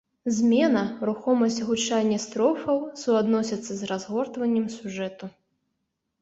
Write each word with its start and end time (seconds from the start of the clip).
Змена, 0.35 0.81
рухомасць 1.09 1.57
гучання 1.67 2.17
строфаў 2.23 2.77
суадносяцца 3.03 3.71
з 3.83 3.91
разгортваннем 3.93 4.65
сюжэту. 4.79 5.25